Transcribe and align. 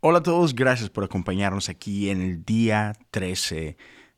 Hola 0.00 0.18
a 0.18 0.22
todos, 0.22 0.54
gracias 0.54 0.90
por 0.90 1.02
acompañarnos 1.02 1.68
aquí 1.68 2.08
en 2.08 2.20
el 2.22 2.44
día 2.44 2.92
13 3.10 3.76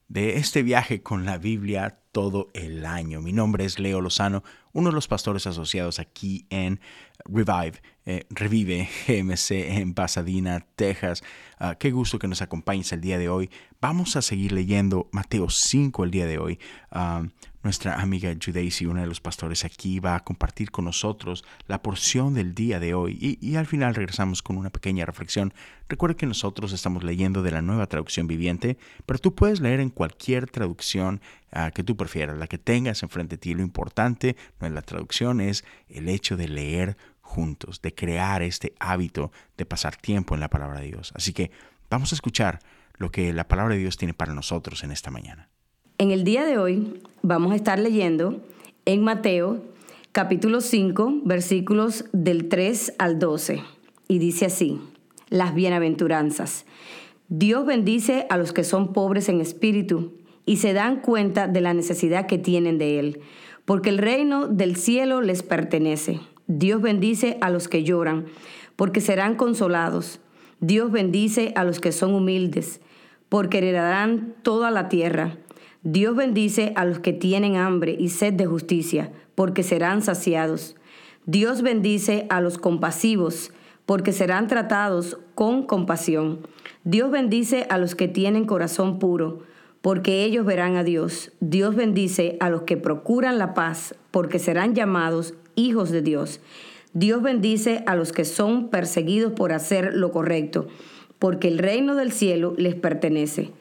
de 0.08 0.36
este 0.36 0.62
viaje 0.62 1.02
con 1.02 1.24
la 1.24 1.38
Biblia 1.38 2.00
todo 2.12 2.50
el 2.52 2.84
año. 2.84 3.22
Mi 3.22 3.32
nombre 3.32 3.64
es 3.64 3.78
Leo 3.78 4.02
Lozano, 4.02 4.44
uno 4.74 4.90
de 4.90 4.94
los 4.94 5.08
pastores 5.08 5.46
asociados 5.46 5.98
aquí 5.98 6.44
en 6.50 6.80
Revive, 7.24 7.80
eh, 8.04 8.26
Revive 8.28 8.90
GMC 9.08 9.78
en 9.78 9.94
Pasadena, 9.94 10.66
Texas. 10.76 11.22
Ah, 11.58 11.76
qué 11.76 11.92
gusto 11.92 12.18
que 12.18 12.28
nos 12.28 12.42
acompañes 12.42 12.92
el 12.92 13.00
día 13.00 13.16
de 13.16 13.30
hoy. 13.30 13.48
Vamos 13.80 14.16
a 14.16 14.22
seguir 14.22 14.52
leyendo 14.52 15.08
Mateo 15.12 15.48
5 15.48 16.04
el 16.04 16.10
día 16.10 16.26
de 16.26 16.36
hoy. 16.36 16.58
Ah, 16.90 17.22
nuestra 17.62 18.00
amiga 18.00 18.34
Judaisy, 18.42 18.86
una 18.86 19.02
de 19.02 19.06
los 19.06 19.20
pastores 19.20 19.64
aquí, 19.64 20.00
va 20.00 20.14
a 20.16 20.24
compartir 20.24 20.70
con 20.70 20.86
nosotros 20.86 21.44
la 21.66 21.82
porción 21.82 22.34
del 22.34 22.54
día 22.54 22.80
de 22.80 22.94
hoy 22.94 23.38
y, 23.40 23.56
al 23.56 23.66
final 23.66 23.94
regresamos 23.94 24.42
con 24.42 24.56
una 24.56 24.70
pequeña 24.70 25.04
reflexión. 25.04 25.52
Recuerda 25.88 26.16
que 26.16 26.26
nosotros 26.26 26.72
estamos 26.72 27.04
leyendo 27.04 27.42
de 27.42 27.50
la 27.50 27.62
nueva 27.62 27.86
traducción 27.86 28.26
viviente, 28.26 28.78
pero 29.04 29.18
tú 29.18 29.34
puedes 29.34 29.60
leer 29.60 29.80
en 29.80 29.90
cualquier 29.90 30.48
traducción 30.48 31.20
ah, 31.52 31.70
que 31.70 31.84
tú 31.84 31.96
prefieras, 31.96 32.38
la 32.38 32.46
que 32.46 32.58
tengas 32.58 33.02
enfrente 33.02 33.36
de 33.36 33.40
ti. 33.40 33.54
Lo 33.54 33.62
importante 33.62 34.36
no 34.60 34.66
es 34.66 34.72
la 34.72 34.82
traducción, 34.82 35.40
es 35.40 35.64
el 35.88 36.08
hecho 36.08 36.36
de 36.36 36.48
leer 36.48 36.96
juntos, 37.20 37.82
de 37.82 37.94
crear 37.94 38.42
este 38.42 38.74
hábito 38.80 39.32
de 39.56 39.66
pasar 39.66 39.96
tiempo 39.96 40.34
en 40.34 40.40
la 40.40 40.48
palabra 40.48 40.80
de 40.80 40.86
Dios. 40.86 41.12
Así 41.14 41.32
que 41.32 41.50
vamos 41.90 42.12
a 42.12 42.14
escuchar 42.14 42.60
lo 42.96 43.10
que 43.10 43.32
la 43.32 43.48
palabra 43.48 43.74
de 43.74 43.80
Dios 43.80 43.96
tiene 43.96 44.14
para 44.14 44.34
nosotros 44.34 44.82
en 44.82 44.92
esta 44.92 45.10
mañana. 45.10 45.48
En 46.00 46.12
el 46.12 46.24
día 46.24 46.46
de 46.46 46.56
hoy 46.56 46.94
vamos 47.20 47.52
a 47.52 47.56
estar 47.56 47.78
leyendo 47.78 48.40
en 48.86 49.04
Mateo 49.04 49.60
capítulo 50.12 50.62
5 50.62 51.20
versículos 51.24 52.06
del 52.14 52.48
3 52.48 52.94
al 52.96 53.18
12 53.18 53.62
y 54.08 54.18
dice 54.18 54.46
así, 54.46 54.80
las 55.28 55.54
bienaventuranzas. 55.54 56.64
Dios 57.28 57.66
bendice 57.66 58.26
a 58.30 58.38
los 58.38 58.54
que 58.54 58.64
son 58.64 58.94
pobres 58.94 59.28
en 59.28 59.42
espíritu 59.42 60.14
y 60.46 60.56
se 60.56 60.72
dan 60.72 61.02
cuenta 61.02 61.48
de 61.48 61.60
la 61.60 61.74
necesidad 61.74 62.24
que 62.24 62.38
tienen 62.38 62.78
de 62.78 62.98
Él, 62.98 63.20
porque 63.66 63.90
el 63.90 63.98
reino 63.98 64.46
del 64.46 64.76
cielo 64.76 65.20
les 65.20 65.42
pertenece. 65.42 66.18
Dios 66.46 66.80
bendice 66.80 67.36
a 67.42 67.50
los 67.50 67.68
que 67.68 67.84
lloran, 67.84 68.24
porque 68.74 69.02
serán 69.02 69.34
consolados. 69.34 70.20
Dios 70.60 70.90
bendice 70.90 71.52
a 71.56 71.64
los 71.64 71.78
que 71.78 71.92
son 71.92 72.14
humildes, 72.14 72.80
porque 73.28 73.58
heredarán 73.58 74.34
toda 74.42 74.70
la 74.70 74.88
tierra. 74.88 75.36
Dios 75.82 76.14
bendice 76.14 76.74
a 76.76 76.84
los 76.84 76.98
que 76.98 77.14
tienen 77.14 77.56
hambre 77.56 77.96
y 77.98 78.10
sed 78.10 78.34
de 78.34 78.44
justicia, 78.44 79.12
porque 79.34 79.62
serán 79.62 80.02
saciados. 80.02 80.76
Dios 81.24 81.62
bendice 81.62 82.26
a 82.28 82.42
los 82.42 82.58
compasivos, 82.58 83.50
porque 83.86 84.12
serán 84.12 84.46
tratados 84.46 85.18
con 85.34 85.62
compasión. 85.62 86.46
Dios 86.84 87.10
bendice 87.10 87.66
a 87.70 87.78
los 87.78 87.94
que 87.94 88.08
tienen 88.08 88.44
corazón 88.44 88.98
puro, 88.98 89.40
porque 89.80 90.24
ellos 90.24 90.44
verán 90.44 90.76
a 90.76 90.84
Dios. 90.84 91.32
Dios 91.40 91.74
bendice 91.74 92.36
a 92.40 92.50
los 92.50 92.62
que 92.62 92.76
procuran 92.76 93.38
la 93.38 93.54
paz, 93.54 93.94
porque 94.10 94.38
serán 94.38 94.74
llamados 94.74 95.32
hijos 95.54 95.90
de 95.90 96.02
Dios. 96.02 96.40
Dios 96.92 97.22
bendice 97.22 97.84
a 97.86 97.96
los 97.96 98.12
que 98.12 98.26
son 98.26 98.68
perseguidos 98.68 99.32
por 99.32 99.54
hacer 99.54 99.94
lo 99.94 100.12
correcto, 100.12 100.68
porque 101.18 101.48
el 101.48 101.56
reino 101.58 101.94
del 101.94 102.12
cielo 102.12 102.52
les 102.58 102.74
pertenece. 102.74 103.52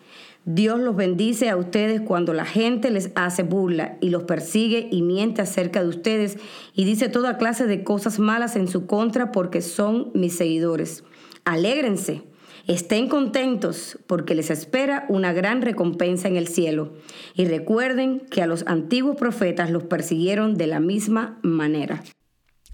Dios 0.52 0.80
los 0.80 0.96
bendice 0.96 1.48
a 1.52 1.58
ustedes 1.58 2.02
cuando 2.02 2.34
la 2.34 2.44
gente 2.44 2.90
les 2.90 3.12
hace 3.14 3.44
burla 3.44 4.00
y 4.02 4.10
los 4.10 4.24
persigue 4.24 4.90
y 4.92 5.04
miente 5.04 5.44
acerca 5.44 5.84
de 5.84 5.90
ustedes 5.90 6.40
y 6.74 6.86
dice 6.86 7.08
toda 7.08 7.38
clase 7.38 7.68
de 7.68 7.84
cosas 7.84 8.18
malas 8.18 8.56
en 8.56 8.68
su 8.68 8.88
contra 8.88 9.32
porque 9.32 9.62
son 9.62 10.10
mis 10.16 10.36
seguidores. 10.36 11.04
Alégrense, 11.46 12.24
estén 12.66 13.10
contentos 13.10 14.00
porque 14.08 14.34
les 14.34 14.50
espera 14.50 15.06
una 15.08 15.34
gran 15.34 15.62
recompensa 15.62 16.28
en 16.28 16.36
el 16.36 16.48
cielo. 16.48 16.94
Y 17.36 17.46
recuerden 17.46 18.20
que 18.20 18.42
a 18.42 18.48
los 18.48 18.66
antiguos 18.66 19.18
profetas 19.18 19.70
los 19.70 19.84
persiguieron 19.84 20.56
de 20.56 20.66
la 20.66 20.80
misma 20.80 21.38
manera. 21.44 22.04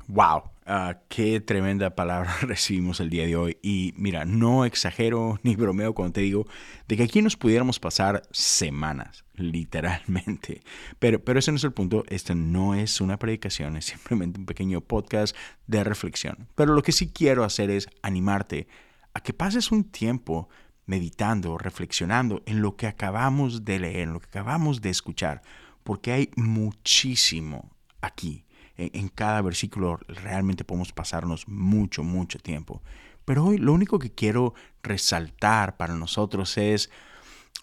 ¡Wow! 0.07 0.43
Ah, 0.67 1.01
qué 1.09 1.39
tremenda 1.41 1.93
palabra 1.93 2.35
recibimos 2.41 2.99
el 2.99 3.11
día 3.11 3.27
de 3.27 3.35
hoy. 3.35 3.57
Y 3.61 3.93
mira, 3.97 4.25
no 4.25 4.65
exagero 4.65 5.39
ni 5.43 5.55
bromeo 5.55 5.93
cuando 5.93 6.13
te 6.13 6.21
digo 6.21 6.47
de 6.87 6.97
que 6.97 7.03
aquí 7.03 7.21
nos 7.21 7.37
pudiéramos 7.37 7.79
pasar 7.79 8.23
semanas, 8.31 9.25
literalmente. 9.35 10.63
Pero, 10.97 11.23
pero 11.23 11.37
ese 11.37 11.51
no 11.51 11.57
es 11.57 11.63
el 11.63 11.73
punto. 11.73 12.03
Esto 12.07 12.33
no 12.33 12.73
es 12.73 12.99
una 12.99 13.19
predicación, 13.19 13.77
es 13.77 13.85
simplemente 13.85 14.39
un 14.39 14.47
pequeño 14.47 14.81
podcast 14.81 15.35
de 15.67 15.83
reflexión. 15.83 16.47
Pero 16.55 16.73
lo 16.73 16.81
que 16.81 16.93
sí 16.93 17.09
quiero 17.09 17.43
hacer 17.43 17.69
es 17.69 17.87
animarte 18.01 18.67
a 19.13 19.19
que 19.19 19.33
pases 19.33 19.71
un 19.71 19.83
tiempo 19.83 20.49
meditando, 20.87 21.59
reflexionando 21.59 22.41
en 22.47 22.63
lo 22.63 22.75
que 22.75 22.87
acabamos 22.87 23.65
de 23.65 23.79
leer, 23.79 23.99
en 23.99 24.13
lo 24.13 24.19
que 24.19 24.27
acabamos 24.27 24.81
de 24.81 24.89
escuchar, 24.89 25.43
porque 25.83 26.11
hay 26.11 26.31
muchísimo 26.35 27.71
aquí 28.01 28.44
en, 28.77 29.09
cada 29.09 29.41
versículo 29.41 29.99
realmente 30.07 30.63
podemos 30.63 30.91
pasarnos 30.91 31.47
mucho, 31.47 32.03
mucho 32.03 32.39
tiempo. 32.39 32.81
Pero 33.25 33.45
hoy 33.45 33.57
lo 33.57 33.73
único 33.73 33.99
que 33.99 34.11
quiero 34.11 34.53
resaltar 34.83 35.77
para 35.77 35.95
nosotros 35.95 36.57
es, 36.57 36.89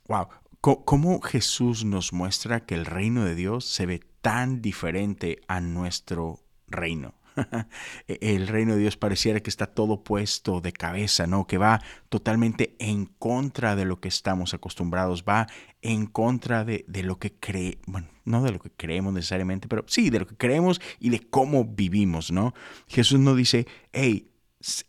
wow, 0.08 0.28
cómo 0.60 1.20
Jesús 1.20 1.84
nos 1.84 2.12
muestra 2.12 2.64
que 2.64 2.74
el 2.74 2.86
reino 2.86 3.24
de 3.24 3.34
Dios 3.34 3.64
se 3.64 3.86
ve 3.86 4.00
tan 4.20 4.62
diferente 4.62 5.40
a 5.48 5.60
nuestro 5.60 6.40
reino. 6.68 7.14
E-, 8.08 8.18
el 8.34 8.48
reino 8.48 8.74
de 8.74 8.80
Dios 8.80 8.96
pareciera 8.96 9.40
que 9.40 9.50
está 9.50 9.66
todo 9.66 10.02
puesto 10.02 10.60
de 10.60 10.72
cabeza, 10.72 11.26
¿no? 11.26 11.46
Que 11.46 11.58
va 11.58 11.80
totalmente 12.08 12.76
en 12.78 13.06
contra 13.06 13.76
de 13.76 13.84
lo 13.84 14.00
que 14.00 14.08
estamos 14.08 14.54
acostumbrados, 14.54 15.24
va 15.28 15.46
en 15.80 16.06
contra 16.06 16.64
de, 16.64 16.84
lo 17.02 17.18
que 17.18 17.32
cree, 17.32 17.78
bueno, 17.86 18.08
no 18.24 18.42
de 18.42 18.52
lo 18.52 18.60
que 18.60 18.70
creemos 18.70 19.12
necesariamente, 19.12 19.68
pero 19.68 19.84
sí, 19.86 20.10
de 20.10 20.20
lo 20.20 20.26
que 20.26 20.36
creemos 20.36 20.80
y 21.00 21.10
de 21.10 21.20
cómo 21.20 21.64
vivimos, 21.64 22.30
¿no? 22.30 22.54
Jesús 22.86 23.18
no 23.18 23.34
dice, 23.34 23.66
hey, 23.92 24.30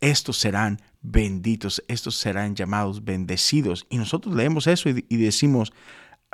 estos 0.00 0.36
serán 0.36 0.80
benditos, 1.00 1.82
estos 1.88 2.14
serán 2.14 2.54
llamados 2.54 3.04
bendecidos. 3.04 3.86
Y 3.90 3.98
nosotros 3.98 4.34
leemos 4.36 4.68
eso 4.68 4.88
y, 4.88 5.04
y 5.08 5.16
decimos, 5.16 5.72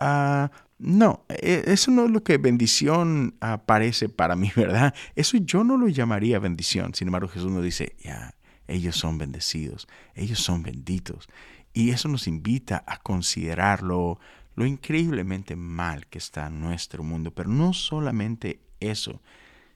ah, 0.01 0.51
no, 0.79 1.25
e, 1.29 1.65
eso 1.67 1.91
no 1.91 2.07
es 2.07 2.11
lo 2.11 2.25
que 2.25 2.39
bendición 2.39 3.37
parece 3.67 4.09
para 4.09 4.35
mí, 4.35 4.51
¿verdad? 4.57 4.95
Eso 5.15 5.37
yo 5.37 5.63
no 5.63 5.77
lo 5.77 5.89
llamaría 5.89 6.39
bendición. 6.39 6.95
Sin 6.95 7.09
embargo, 7.09 7.29
Jesús 7.29 7.53
nos 7.53 7.63
dice, 7.63 7.95
ya, 8.03 8.35
ellos 8.67 8.97
son 8.97 9.19
bendecidos, 9.19 9.87
ellos 10.15 10.39
son 10.39 10.63
benditos. 10.63 11.29
Y 11.73 11.91
eso 11.91 12.09
nos 12.09 12.27
invita 12.27 12.83
a 12.87 12.99
considerar 12.99 13.83
lo, 13.83 14.19
lo 14.57 14.67
increíblemente 14.67 15.55
mal 15.55 16.07
que 16.07 16.19
está 16.19 16.51
nuestro 16.51 17.03
mundo. 17.03 17.33
Pero 17.33 17.49
no 17.49 17.73
solamente 17.73 18.61
eso, 18.81 19.21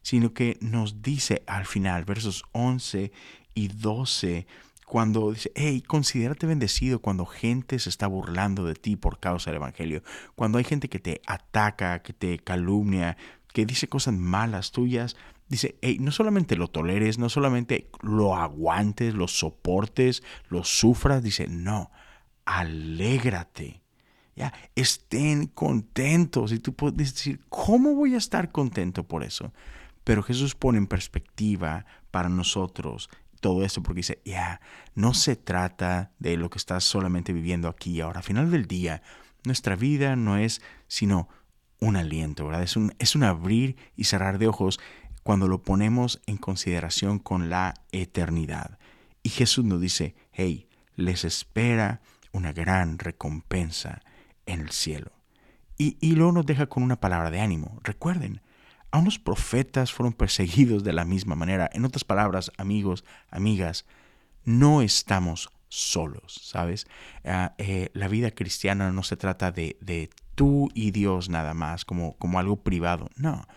sino 0.02 0.32
que 0.32 0.58
nos 0.60 1.02
dice 1.02 1.42
al 1.46 1.66
final, 1.66 2.04
versos 2.04 2.44
11 2.52 3.12
y 3.54 3.68
12, 3.68 4.46
cuando 4.86 5.32
dice, 5.32 5.50
hey, 5.54 5.82
considérate 5.82 6.46
bendecido 6.46 7.00
cuando 7.00 7.26
gente 7.26 7.78
se 7.78 7.88
está 7.88 8.06
burlando 8.06 8.64
de 8.64 8.74
ti 8.74 8.96
por 8.96 9.18
causa 9.18 9.50
del 9.50 9.56
Evangelio, 9.56 10.02
cuando 10.34 10.58
hay 10.58 10.64
gente 10.64 10.88
que 10.88 10.98
te 10.98 11.20
ataca, 11.26 12.02
que 12.02 12.12
te 12.12 12.38
calumnia, 12.38 13.16
que 13.52 13.66
dice 13.66 13.88
cosas 13.88 14.14
malas 14.14 14.72
tuyas, 14.72 15.16
dice, 15.48 15.76
hey, 15.80 15.98
no 16.00 16.10
solamente 16.10 16.56
lo 16.56 16.68
toleres, 16.68 17.18
no 17.18 17.28
solamente 17.28 17.90
lo 18.02 18.36
aguantes, 18.36 19.14
lo 19.14 19.28
soportes, 19.28 20.22
lo 20.48 20.64
sufras, 20.64 21.22
dice, 21.22 21.46
no, 21.48 21.90
alégrate. 22.44 23.80
Ya, 24.36 24.52
estén 24.74 25.46
contentos. 25.46 26.50
Y 26.50 26.58
tú 26.58 26.74
puedes 26.74 26.96
decir, 26.96 27.40
¿cómo 27.48 27.94
voy 27.94 28.14
a 28.14 28.18
estar 28.18 28.50
contento 28.50 29.04
por 29.04 29.22
eso? 29.22 29.52
Pero 30.02 30.24
Jesús 30.24 30.56
pone 30.56 30.78
en 30.78 30.88
perspectiva 30.88 31.86
para 32.10 32.28
nosotros 32.28 33.08
todo 33.44 33.62
esto 33.62 33.82
porque 33.82 33.98
dice, 33.98 34.22
ya, 34.24 34.62
no 34.94 35.12
se 35.12 35.36
trata 35.36 36.12
de 36.18 36.38
lo 36.38 36.48
que 36.48 36.56
estás 36.56 36.82
solamente 36.82 37.34
viviendo 37.34 37.68
aquí 37.68 37.90
y 37.90 38.00
ahora. 38.00 38.20
Al 38.20 38.24
final 38.24 38.50
del 38.50 38.64
día, 38.64 39.02
nuestra 39.44 39.76
vida 39.76 40.16
no 40.16 40.38
es 40.38 40.62
sino 40.88 41.28
un 41.78 41.96
aliento, 41.96 42.46
¿verdad? 42.46 42.62
Es 42.62 42.74
un, 42.74 42.94
es 42.98 43.14
un 43.14 43.22
abrir 43.22 43.76
y 43.96 44.04
cerrar 44.04 44.38
de 44.38 44.48
ojos 44.48 44.80
cuando 45.22 45.46
lo 45.46 45.60
ponemos 45.60 46.22
en 46.24 46.38
consideración 46.38 47.18
con 47.18 47.50
la 47.50 47.74
eternidad. 47.92 48.78
Y 49.22 49.28
Jesús 49.28 49.66
nos 49.66 49.78
dice, 49.78 50.14
hey, 50.32 50.66
les 50.96 51.26
espera 51.26 52.00
una 52.32 52.54
gran 52.54 52.98
recompensa 52.98 54.00
en 54.46 54.60
el 54.60 54.70
cielo. 54.70 55.12
Y, 55.76 55.98
y 56.00 56.12
luego 56.12 56.32
nos 56.32 56.46
deja 56.46 56.64
con 56.64 56.82
una 56.82 56.98
palabra 56.98 57.30
de 57.30 57.42
ánimo. 57.42 57.78
Recuerden, 57.84 58.40
Aún 58.94 59.06
los 59.06 59.18
profetas 59.18 59.92
fueron 59.92 60.12
perseguidos 60.12 60.84
de 60.84 60.92
la 60.92 61.04
misma 61.04 61.34
manera. 61.34 61.68
En 61.72 61.84
otras 61.84 62.04
palabras, 62.04 62.52
amigos, 62.58 63.04
amigas, 63.28 63.86
no 64.44 64.82
estamos 64.82 65.50
solos, 65.68 66.38
¿sabes? 66.44 66.86
Ah, 67.24 67.56
eh, 67.58 67.90
la 67.92 68.06
vida 68.06 68.30
cristiana 68.30 68.92
no 68.92 69.02
se 69.02 69.16
trata 69.16 69.50
de, 69.50 69.76
de, 69.80 70.10
tú 70.36 70.70
y 70.74 70.92
Dios 70.92 71.28
nada 71.28 71.54
más, 71.54 71.84
como, 71.84 72.16
como 72.18 72.38
algo 72.38 72.62
privado. 72.62 73.10
No. 73.16 73.48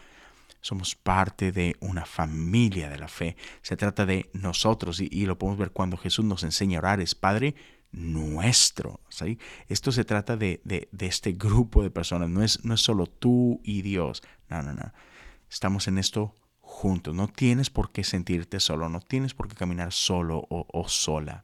somos 0.61 0.95
parte 0.95 1.51
de 1.51 1.75
una 1.81 2.07
familia 2.07 2.89
de 2.89 2.97
la 2.97 3.07
fe. 3.07 3.37
Se 3.61 3.77
trata 3.77 4.07
de 4.07 4.31
nosotros 4.33 4.99
y, 4.99 5.27
lo 5.27 5.37
podemos 5.37 5.59
ver 5.59 5.69
cuando 5.69 5.97
Jesús 5.97 6.25
nos 6.25 6.41
enseña 6.41 6.79
a 6.79 6.81
orar, 6.81 6.99
es 6.99 7.13
Padre 7.13 7.53
nuestro. 7.91 9.01
¿sí? 9.09 9.37
Esto 9.67 9.91
se 9.91 10.03
trata 10.03 10.35
de, 10.35 10.61
de, 10.63 10.87
este 11.05 11.33
grupo 11.33 11.83
de 11.83 11.91
personas, 11.91 12.27
no 12.27 12.43
es, 12.43 12.65
no 12.65 12.73
es 12.73 12.81
solo 12.81 13.05
tú 13.05 13.61
y 13.63 13.83
Dios, 13.83 14.23
no, 14.49 14.63
no, 14.63 14.73
no. 14.73 14.91
Estamos 15.49 15.87
en 15.87 15.97
esto 15.97 16.35
juntos, 16.59 17.15
no 17.15 17.27
tienes 17.27 17.69
por 17.69 17.91
qué 17.91 18.03
sentirte 18.03 18.59
solo, 18.59 18.89
no 18.89 18.99
tienes 18.99 19.33
por 19.33 19.47
qué 19.47 19.55
caminar 19.55 19.93
solo 19.93 20.45
o, 20.49 20.87
sola. 20.87 21.43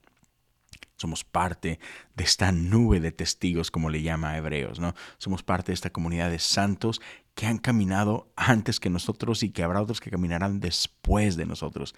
Somos 0.95 1.23
parte 1.23 1.79
de 2.15 2.23
esta 2.23 2.51
nube 2.51 2.99
de 2.99 3.11
testigos, 3.11 3.71
como 3.71 3.89
le 3.89 4.03
llama 4.03 4.37
Hebreos, 4.37 4.79
¿no? 4.79 4.93
Somos 5.17 5.41
parte 5.41 5.71
de 5.71 5.73
esta 5.73 5.89
comunidad 5.89 6.29
de 6.29 6.39
santos 6.39 7.01
que 7.33 7.47
han 7.47 7.57
caminado 7.57 8.31
antes 8.35 8.79
que 8.79 8.89
nosotros 8.89 9.41
y 9.43 9.49
que 9.49 9.63
habrá 9.63 9.81
otros 9.81 9.99
que 9.99 10.11
caminarán 10.11 10.59
después 10.59 11.35
de 11.35 11.45
nosotros. 11.45 11.95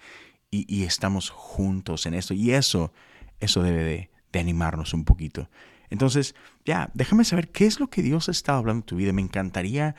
Y, 0.50 0.84
estamos 0.84 1.28
juntos 1.28 2.06
en 2.06 2.14
esto. 2.14 2.32
Y 2.32 2.52
eso, 2.52 2.92
eso 3.40 3.62
debe 3.62 3.84
de, 3.84 4.10
animarnos 4.40 4.92
un 4.94 5.04
poquito. 5.04 5.48
Entonces, 5.88 6.34
ya, 6.64 6.90
déjame 6.92 7.24
saber 7.24 7.50
qué 7.50 7.66
es 7.66 7.80
lo 7.80 7.88
que 7.88 8.02
Dios 8.02 8.28
ha 8.28 8.32
estado 8.32 8.58
hablando 8.58 8.80
en 8.80 8.86
tu 8.86 8.96
vida. 8.96 9.12
Me 9.12 9.22
encantaría 9.22 9.94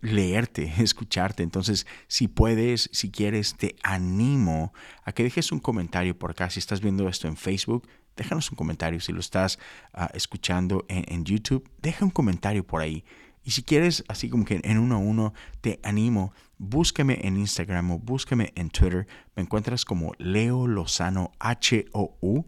leerte, 0.00 0.72
escucharte. 0.82 1.42
Entonces, 1.42 1.86
si 2.08 2.28
puedes, 2.28 2.90
si 2.92 3.10
quieres, 3.10 3.56
te 3.56 3.76
animo 3.82 4.72
a 5.04 5.12
que 5.12 5.22
dejes 5.22 5.52
un 5.52 5.60
comentario 5.60 6.18
por 6.18 6.30
acá. 6.32 6.50
Si 6.50 6.58
estás 6.58 6.80
viendo 6.80 7.08
esto 7.08 7.28
en 7.28 7.36
Facebook, 7.36 7.88
déjanos 8.16 8.50
un 8.50 8.56
comentario. 8.56 9.00
Si 9.00 9.12
lo 9.12 9.20
estás 9.20 9.58
ah, 9.92 10.10
escuchando 10.14 10.84
en, 10.88 11.24
YouTube, 11.24 11.68
deja 11.80 12.04
un 12.04 12.10
comentario 12.10 12.66
por 12.66 12.82
ahí. 12.82 13.04
Y 13.44 13.52
si 13.52 13.62
quieres, 13.62 14.04
así 14.08 14.28
como 14.28 14.44
que 14.44 14.60
en 14.62 14.78
uno 14.78 14.96
a 14.96 14.98
uno, 14.98 15.32
te 15.60 15.78
animo, 15.84 16.32
búscame 16.58 17.20
en 17.22 17.36
Instagram 17.36 17.92
o 17.92 17.98
búscame 17.98 18.52
en 18.56 18.70
Twitter. 18.70 19.06
Me 19.36 19.42
encuentras 19.42 19.84
como 19.84 20.12
Leo 20.18 20.66
Lozano 20.66 21.30
H-O-U 21.38 22.44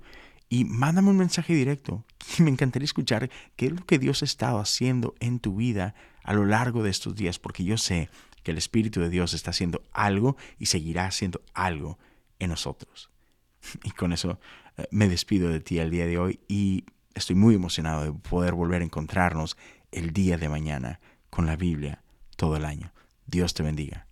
y 0.49 0.65
mándame 0.65 1.11
un 1.11 1.19
mensaje 1.19 1.55
directo. 1.55 2.05
Me 2.39 2.51
encantaría 2.51 2.85
escuchar 2.85 3.31
qué 3.57 3.67
es 3.67 3.73
lo 3.73 3.85
que 3.85 3.99
Dios 3.99 4.23
ha 4.23 4.25
estado 4.25 4.59
haciendo 4.59 5.15
en 5.21 5.41
tu 5.41 5.57
vida 5.57 5.95
a 6.23 6.33
lo 6.33 6.45
largo 6.45 6.83
de 6.83 6.91
estos 6.91 7.15
días, 7.15 7.39
porque 7.39 7.65
yo 7.65 7.79
sé 7.79 8.11
que 8.43 8.51
el 8.51 8.59
Espíritu 8.59 9.01
de 9.01 9.09
Dios 9.09 9.35
está 9.35 9.51
haciendo 9.51 9.83
algo 9.93 10.37
y 10.59 10.67
seguirá 10.67 11.07
haciendo 11.07 11.41
algo 11.55 11.99
en 12.39 12.51
nosotros. 12.51 13.11
Y 13.85 13.91
con 13.91 14.13
eso 14.13 14.39
eh, 14.77 14.87
me 14.91 15.09
despido 15.09 15.51
de 15.51 15.61
ti 15.61 15.79
el 15.79 15.91
día 15.91 16.07
de 16.07 16.19
hoy 16.19 16.41
y 16.49 16.85
estoy 17.15 17.37
muy 17.37 17.55
emocionado 17.55 18.05
de 18.05 18.13
poder 18.13 18.55
volver 18.55 18.83
a 18.83 18.85
encontrarnos 18.85 19.57
el 19.91 20.13
día 20.13 20.39
de 20.39 20.49
mañana 20.49 21.01
con 21.31 21.47
la 21.47 21.57
Biblia 21.57 22.03
todo 22.37 22.57
el 22.57 22.65
año. 22.65 22.93
Dios 23.27 23.55
te 23.55 23.63
bendiga. 23.63 24.08